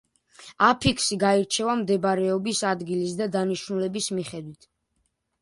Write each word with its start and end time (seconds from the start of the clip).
აფიქსი 0.67 1.17
გაირჩევა 1.23 1.75
მდებარეობის 1.81 2.63
ადგილის 2.71 3.15
და 3.21 3.29
დანიშნულების 3.37 4.11
მიხედვით. 4.19 4.69